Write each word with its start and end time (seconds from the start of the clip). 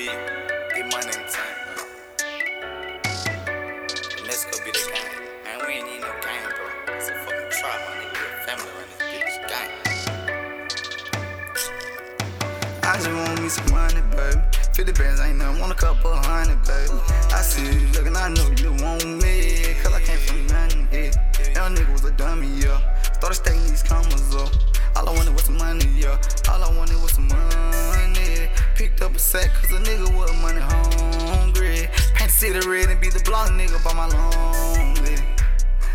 me 0.00 0.06
get 0.06 0.86
money 0.90 1.12
in 1.12 1.24
time. 1.28 1.56
Mexico 4.24 4.56
be 4.64 4.70
the 4.72 4.80
gang. 4.88 5.12
Man, 5.44 5.58
we 5.66 5.72
ain't 5.74 5.86
need 5.86 6.00
no 6.00 6.08
gang, 6.24 6.48
bro. 6.56 6.66
It's 6.96 7.08
a 7.10 7.14
fucking 7.20 7.50
trap, 7.52 7.78
my 7.84 7.92
nigga. 8.00 8.24
Family 8.46 8.72
run 8.76 8.88
this 8.88 9.02
bitch. 9.12 9.34
Gang. 9.50 9.70
I 12.82 12.96
just 12.96 13.12
want 13.12 13.42
me 13.42 13.48
some 13.50 13.70
money, 13.70 14.00
baby. 14.16 14.40
50 14.72 14.92
bands 14.92 15.20
ain't 15.20 15.36
nothing, 15.36 15.60
want 15.60 15.72
a 15.72 15.74
couple 15.74 16.14
hundred, 16.14 16.64
baby. 16.64 16.96
I 17.32 17.42
see 17.42 17.80
you 17.80 17.88
looking, 17.92 18.16
I 18.16 18.28
know 18.30 18.48
you 18.56 18.72
want 18.82 19.04
me. 19.04 19.74
Cause 19.82 19.92
I 19.92 20.00
came 20.00 20.18
from 20.20 20.48
yeah. 20.48 21.12
Young 21.54 21.76
nigga 21.76 21.92
was 21.92 22.04
a 22.04 22.12
dummy, 22.12 22.48
yeah. 22.56 22.80
Started 23.12 23.34
stacking 23.34 23.66
these 23.68 23.82
commas 23.82 24.34
up. 24.34 24.48
All 24.96 25.08
I 25.10 25.12
wanted 25.12 25.34
was 25.34 25.44
some 25.44 25.58
money, 25.58 25.86
yeah. 25.94 26.16
All 26.48 26.62
I 26.64 26.74
wanted 26.74 26.96
was 27.02 27.12
some 27.12 27.28
money. 27.28 27.79
Picked 28.80 29.02
up 29.02 29.14
a 29.14 29.18
sack, 29.18 29.52
cause 29.60 29.72
a 29.72 29.82
nigga 29.84 30.08
was 30.16 30.32
money 30.40 30.58
hungry. 30.58 31.86
Paint 32.14 32.30
the 32.30 32.34
city 32.34 32.66
red 32.66 32.88
and 32.88 32.98
be 32.98 33.10
the 33.10 33.20
block 33.28 33.50
nigga 33.50 33.76
by 33.84 33.92
my 33.92 34.08
lonely. 34.08 35.20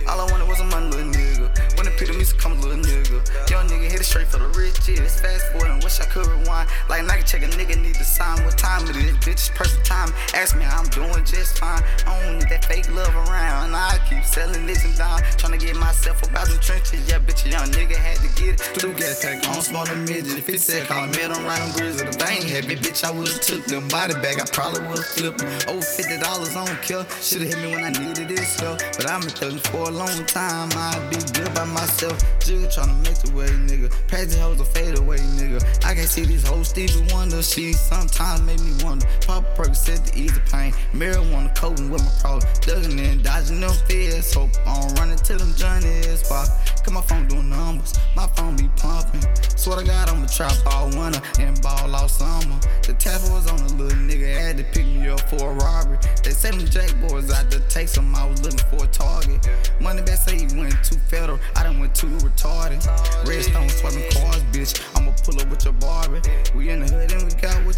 All 0.07 0.21
I 0.21 0.31
wanted 0.31 0.47
was 0.47 0.59
some 0.59 0.69
money, 0.69 0.85
little 0.93 1.09
nigga. 1.09 1.49
When 1.77 1.85
the 1.87 1.91
pit 1.97 2.11
of 2.11 2.15
music 2.15 2.37
come, 2.37 2.61
little 2.61 2.77
nigga. 2.77 3.49
Young 3.49 3.67
nigga 3.67 3.89
hit 3.89 4.01
it 4.01 4.03
straight 4.03 4.24
for 4.35 4.43
the 4.43 4.59
riches. 4.59 5.19
Fast 5.19 5.51
forward 5.51 5.71
and 5.71 5.83
wish 5.83 5.99
I 5.99 6.05
could 6.05 6.27
rewind. 6.27 6.69
Like 6.89 7.05
Nike 7.05 7.23
check 7.23 7.43
a 7.43 7.47
nigga 7.47 7.79
need 7.81 7.95
to 7.95 8.03
sign. 8.03 8.43
What 8.43 8.57
time 8.57 8.87
it 8.89 8.95
is? 8.95 9.15
Bitch, 9.17 9.45
it's 9.45 9.49
perfect 9.49 9.85
time. 9.85 10.11
Ask 10.33 10.55
me 10.55 10.63
how 10.63 10.81
I'm 10.81 10.89
doing 10.89 11.23
just 11.25 11.57
fine. 11.57 11.81
I 12.05 12.21
don't 12.21 12.39
need 12.39 12.49
that 12.49 12.65
fake 12.65 12.89
love 12.91 13.15
around. 13.15 13.73
I 13.73 13.99
keep 14.09 14.23
selling 14.23 14.65
this 14.65 14.83
and 14.83 14.97
down. 14.97 15.19
Tryna 15.39 15.59
get 15.59 15.75
myself 15.75 16.23
up 16.23 16.35
out 16.35 16.47
the 16.47 16.57
trenches. 16.57 17.07
Yeah, 17.07 17.19
bitch, 17.19 17.45
a 17.45 17.49
young 17.49 17.67
nigga 17.71 17.95
had 17.95 18.17
to 18.17 18.29
get 18.41 18.59
it. 18.59 18.79
Two 18.79 18.93
gas 18.93 19.21
tank 19.21 19.47
on 19.47 19.61
small 19.61 19.85
the 19.85 19.95
midget. 19.95 20.37
If 20.37 20.49
it 20.49 20.59
said 20.59 20.87
call 20.87 21.07
me, 21.07 21.23
riding 21.23 21.71
grizzly. 21.73 22.07
If 22.07 22.21
I 22.21 22.31
ain't 22.31 22.45
happy, 22.45 22.75
bitch, 22.75 23.03
I 23.03 23.11
would've 23.11 23.39
took 23.41 23.65
them 23.65 23.87
body 23.87 24.13
bag. 24.15 24.39
I 24.41 24.45
probably 24.51 24.81
would've 24.87 25.05
flipped. 25.05 25.43
Over 25.67 25.79
oh, 25.79 25.81
fifty 25.81 26.17
dollars 26.19 26.55
on 26.55 26.67
kill. 26.81 27.05
Should've 27.21 27.47
hit 27.47 27.59
me 27.59 27.71
when 27.71 27.83
I 27.83 27.91
needed 27.91 28.27
this 28.27 28.47
stuff. 28.49 28.79
But 28.97 29.07
I've 29.07 29.21
been 29.21 29.31
thugging 29.31 29.63
for 29.71 29.89
a 29.89 29.91
long 29.91 30.25
time. 30.25 30.69
I'd 30.73 31.09
be 31.09 31.17
good 31.31 31.53
by 31.53 31.65
myself. 31.65 32.19
Jigga 32.39 32.67
tryna 32.67 32.97
make 33.03 33.19
the 33.19 33.31
way, 33.35 33.47
nigga. 33.47 33.91
Patsy 34.25 34.39
hoes 34.39 34.59
a 34.59 34.65
fade 34.65 34.97
away, 34.97 35.17
nigga. 35.37 35.61
I 35.85 35.93
can't 35.93 36.09
see 36.09 36.25
these 36.25 36.47
whole 36.47 36.63
Stevie 36.63 37.05
Wonder. 37.13 37.43
She 37.43 37.73
sometimes 37.73 38.41
make 38.41 38.59
me 38.59 38.71
wonder. 38.83 39.05
Pop 39.21 39.45
said 39.75 40.03
to 40.03 40.17
ease 40.17 40.33
the 40.33 40.39
pain. 40.49 40.73
Marijuana 40.93 41.53
coating 41.55 41.91
with 41.91 42.03
my 42.03 42.09
crawler. 42.21 42.41
Dugging 42.65 42.97
in, 42.97 43.14
dodging 43.45 43.61
them 43.61 43.71
fears. 43.87 44.33
Hope 44.33 44.49
I 44.65 44.81
don't 44.81 44.99
run 44.99 45.11
into 45.11 45.37
them 45.37 45.53
journeys. 45.55 46.23
Pop. 46.27 46.47
Cause 46.83 46.93
my 46.93 47.01
phone 47.01 47.27
doing 47.27 47.49
numbers. 47.49 47.93
My 48.15 48.27
phone 48.27 48.55
be 48.55 48.69
pumping. 48.77 49.21
Swear 49.55 49.79
to 49.79 49.85
God, 49.85 50.09
I'ma 50.09 50.27
trap 50.27 50.53
all 50.67 50.87
winter 50.89 51.21
and 51.39 51.59
ball 51.61 51.95
all 51.95 52.07
summer. 52.07 52.59
The 52.83 52.93
tapper 52.93 53.31
was 53.31 53.49
on 53.49 53.59
a 53.59 53.73
little 53.81 53.97
nigga. 53.97 54.37
Had 54.37 54.57
to 54.57 54.63
pick 54.63 54.85
me 54.85 55.09
up 55.09 55.21
for 55.21 55.51
a 55.51 55.53
robbery. 55.53 55.97
They 56.23 56.31
say 56.31 56.51
them 56.51 56.65
Jack 56.65 56.93
boys 57.01 57.31
out 57.31 57.49
there 57.49 57.61
take 57.69 57.87
some. 57.87 58.13
I 58.15 58.27
was 58.27 58.41
looking 58.43 58.59
for 58.69 58.85
a 58.85 58.87
target. 58.87 59.47
Money 59.79 60.01
back 60.01 60.17
say 60.17 60.37
he 60.37 60.57
went 60.57 60.75
too 60.83 60.97
federal. 61.09 61.39
I 61.55 61.63
done 61.63 61.79
went 61.79 61.95
too 61.95 62.07
retarded. 62.07 62.85
Redstone 63.27 63.69
swapping 63.69 64.09
cars, 64.11 64.43
bitch. 64.53 64.81
I'ma 64.95 65.11
pull 65.23 65.39
up 65.41 65.49
with 65.49 65.63
your 65.65 65.73
Barbie. 65.73 66.21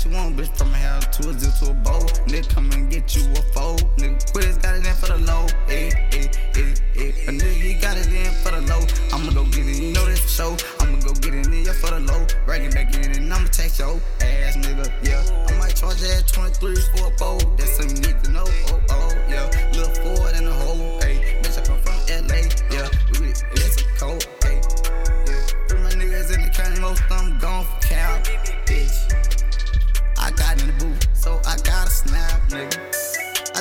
You 0.08 0.16
want, 0.16 0.38
bitch. 0.38 0.56
From 0.58 0.74
a 0.74 0.78
house 0.78 1.06
to 1.18 1.30
a 1.30 1.34
zip 1.34 1.54
to 1.60 1.72
a 1.72 1.74
bow. 1.74 2.00
Nigga 2.28 2.50
come 2.50 2.72
and 2.72 2.90
get 2.90 3.16
you 3.16 3.24
a 3.34 3.42
fold. 3.54 3.84
Nigga 3.98 4.32
quiz 4.32 4.58
got 4.58 4.76
it 4.76 4.86
in 4.86 4.96
for 4.96 5.08
the 5.08 5.18
low. 5.18 5.46
Eh, 5.70 5.90
eh, 6.12 6.28
eh, 6.56 6.76
eh. 6.96 7.28
A 7.28 7.32
nigga 7.32 7.62
he 7.62 7.74
got 7.76 7.98
it 7.98 8.08
in 8.08 8.32
for 8.44 8.52
the 8.52 8.62
low. 8.62 8.84
I'ma 9.14 9.32
go 9.32 9.44
get 9.46 9.66
it, 9.66 9.82
you 9.82 9.94
know 9.94 10.06
this 10.06 10.20
for 10.20 10.28
show. 10.28 10.58
I'ma 10.80 11.00
go 11.00 11.14
get 11.14 11.34
it 11.34 11.48
in 11.48 11.66
for 11.74 11.92
the 11.92 12.00
low. 12.00 12.26
Rack 12.46 12.62
it 12.62 12.74
back 12.74 12.94
in 12.96 13.12
and 13.12 13.34
I'ma 13.34 13.48
take 13.48 13.78
your 13.80 14.00
ass, 14.22 14.58
nigga. 14.58 14.92
Yeah. 15.04 15.24
I 15.48 15.58
might 15.58 15.76
charge 15.76 16.00
that 16.02 16.28
23 16.28 16.76
for 16.96 17.08
a 17.08 17.12
bowl. 17.18 17.40
That's 17.58 17.78
something 17.78 17.98
you 17.98 18.14
need 18.14 18.24
to 18.24 18.32
know. 18.32 18.46
Oh, 18.70 18.82
oh, 18.90 19.12
yeah. 19.30 19.50
Little 19.74 19.94
Ford 20.16 20.34
and 20.36 20.48
a 20.48 20.54
hole. 20.54 20.97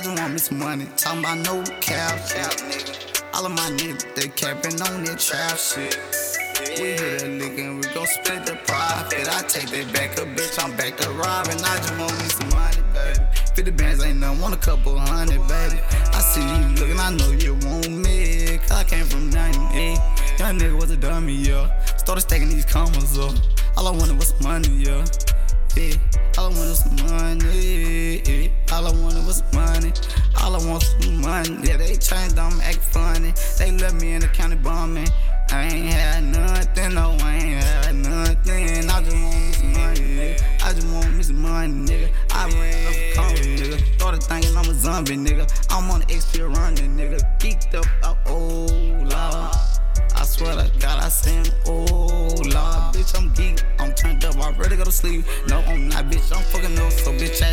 Just 0.06 0.20
want 0.20 0.32
me 0.32 0.38
some 0.38 0.58
money, 0.58 0.86
talking 0.96 1.20
about 1.20 1.38
no 1.38 1.62
cap. 1.80 2.18
All 3.34 3.44
of 3.44 3.52
my 3.52 3.70
niggas, 3.76 4.14
they 4.14 4.28
capping 4.28 4.80
on 4.82 5.04
their 5.04 5.16
trap 5.16 5.58
shit. 5.58 5.98
We 6.78 6.92
hit 6.92 7.22
a 7.22 7.26
lick 7.26 7.58
and 7.58 7.76
we 7.76 7.92
gon' 7.92 8.06
split 8.06 8.46
the 8.46 8.56
profit. 8.66 9.28
I 9.28 9.42
take 9.48 9.68
that 9.70 9.92
back 9.92 10.18
up, 10.18 10.28
bitch, 10.36 10.62
I'm 10.62 10.76
back 10.76 10.96
to 10.98 11.10
robbing. 11.10 11.58
I 11.58 11.76
just 11.78 11.98
want 11.98 12.12
me 12.12 12.28
some 12.28 12.50
money, 12.50 12.82
baby. 12.94 13.18
50 13.54 13.70
bands 13.72 14.04
ain't 14.04 14.20
nothing, 14.20 14.40
want 14.40 14.54
a 14.54 14.58
couple 14.58 14.96
hundred, 14.96 15.40
baby. 15.48 15.80
I 16.12 16.20
see 16.20 16.40
you 16.40 16.68
looking, 16.78 17.00
I 17.00 17.10
know 17.10 17.30
you 17.32 17.54
want 17.66 17.90
me. 17.90 18.58
Cause 18.58 18.70
I 18.72 18.84
came 18.84 19.06
from 19.06 19.30
nothing, 19.30 19.62
eh? 19.74 19.96
Young 20.38 20.58
nigga 20.58 20.80
was 20.80 20.90
a 20.90 20.96
dummy, 20.96 21.34
yeah. 21.34 21.82
Started 21.96 22.20
stacking 22.20 22.50
these 22.50 22.64
commas 22.64 23.18
up. 23.18 23.34
All 23.76 23.88
I 23.88 23.90
wanted 23.90 24.18
was 24.18 24.40
money, 24.40 24.68
yeah. 24.68 25.04
Yeah. 25.76 25.96
All 26.38 26.46
I 26.46 26.48
wanted 26.50 26.70
was 26.70 26.84
some 26.84 26.96
money. 27.08 28.15
All 30.46 30.54
I 30.54 30.64
want 30.64 30.84
some 30.84 31.22
money. 31.22 31.58
Yeah, 31.64 31.76
they 31.76 31.96
changed 31.96 32.36
them, 32.36 32.60
act 32.62 32.78
funny. 32.78 33.34
They 33.58 33.72
left 33.72 34.00
me 34.00 34.12
in 34.12 34.20
the 34.20 34.28
county 34.28 34.54
bumming. 34.54 35.08
I 35.50 35.64
ain't 35.64 35.92
had 35.92 36.22
nothing, 36.22 36.94
no, 36.94 37.16
I 37.20 37.34
ain't 37.34 37.64
had 37.64 37.96
nothing. 37.96 38.88
I 38.88 39.02
just 39.02 39.16
want 39.16 39.34
me 39.34 39.52
some 39.52 39.72
money, 39.72 40.00
nigga. 40.00 40.62
I 40.62 40.72
just 40.72 40.86
want 40.86 41.14
me 41.16 41.22
some 41.24 41.42
money, 41.42 41.72
nigga. 41.72 42.12
I 42.30 42.44
ran 42.60 42.86
up 42.86 42.94
a 42.94 43.12
comedy, 43.14 43.56
nigga. 43.56 43.98
Started 43.98 44.22
thinking 44.22 44.56
I'm 44.56 44.70
a 44.70 44.74
zombie, 44.74 45.16
nigga. 45.16 45.66
I'm 45.68 45.90
on 45.90 46.00
the 46.00 46.06
XP 46.06 46.54
running, 46.56 46.96
nigga. 46.96 47.18
Geeked 47.40 47.74
up, 47.74 47.86
oh, 48.04 48.16
oh, 48.26 48.66
Lord. 49.00 49.76
I 50.14 50.24
swear 50.24 50.54
to 50.54 50.70
God, 50.78 51.02
I 51.02 51.08
sing, 51.08 51.46
oh 51.66 51.84
Lord, 51.84 52.94
bitch, 52.94 53.18
I'm 53.18 53.32
geek, 53.34 53.62
I'm 53.78 53.92
turned 53.94 54.24
up, 54.24 54.36
I'm 54.36 54.56
ready 54.56 54.70
to 54.70 54.76
go 54.76 54.84
to 54.84 54.92
sleep. 54.92 55.24
No, 55.48 55.58
I'm 55.58 55.88
not, 55.88 56.06
bitch, 56.06 56.34
I'm 56.34 56.42
fucking 56.42 56.78
up, 56.78 56.92
so 56.92 57.12
bitch, 57.12 57.42
I 57.42 57.52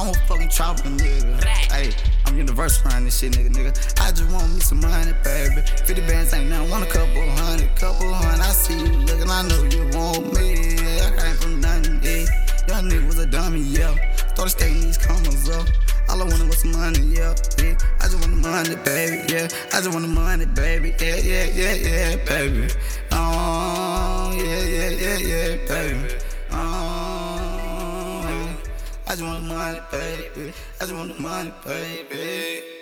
I'm 0.00 0.08
a 0.08 0.14
fucking 0.14 0.48
trapper, 0.48 0.88
nigga. 0.88 1.44
Hey, 1.44 1.92
I'm 2.24 2.34
universal 2.34 2.88
around 2.88 3.04
this 3.04 3.18
shit, 3.18 3.32
nigga, 3.32 3.50
nigga. 3.50 4.00
I 4.00 4.10
just 4.12 4.32
want 4.32 4.50
me 4.54 4.60
some 4.60 4.80
money, 4.80 5.12
baby. 5.22 5.60
50 5.60 5.94
bands 6.08 6.32
ain't 6.32 6.48
nothing, 6.48 6.70
want 6.70 6.84
a 6.84 6.86
couple 6.86 7.20
hundred, 7.32 7.68
couple 7.76 8.10
hundred. 8.10 8.40
I 8.40 8.48
see 8.48 8.78
you 8.78 8.96
looking, 8.96 9.28
I 9.28 9.42
know 9.42 9.62
you 9.64 9.84
want 9.92 10.32
me. 10.32 10.78
I 11.04 11.12
came 11.20 11.36
from 11.36 11.60
nothing, 11.60 12.00
yeah. 12.02 12.24
Young 12.66 12.88
nigga 12.88 13.06
was 13.08 13.18
a 13.18 13.26
dummy, 13.26 13.60
yeah. 13.60 13.94
Started 14.32 14.48
stacking 14.48 14.80
these 14.80 14.96
commas 14.96 15.50
up. 15.50 15.68
All 16.08 16.22
I 16.22 16.24
wanted 16.24 16.48
was 16.48 16.62
some 16.62 16.72
money, 16.72 17.00
yeah, 17.00 17.34
yeah. 17.58 17.76
I 18.00 18.04
just 18.04 18.20
want 18.20 18.42
the 18.42 18.48
money, 18.48 18.76
baby, 18.76 19.30
yeah. 19.30 19.48
I 19.74 19.82
just 19.82 19.92
want 19.92 20.06
the 20.06 20.08
money, 20.08 20.46
baby, 20.46 20.94
yeah, 20.98 21.16
yeah, 21.16 21.44
yeah, 21.44 21.74
yeah, 21.74 22.16
baby. 22.24 22.72
Oh, 23.12 24.32
yeah, 24.34 24.64
yeah, 24.64 24.88
yeah, 24.88 25.18
yeah, 25.18 25.56
baby. 25.68 26.29
I 29.10 29.16
just 29.16 29.24
want 29.24 29.42
the 29.42 29.54
money, 29.54 29.80
baby. 29.90 30.52
I 30.80 30.84
just 30.84 30.94
want 30.94 31.16
the 31.16 31.20
money, 31.20 31.52
baby. 31.64 32.79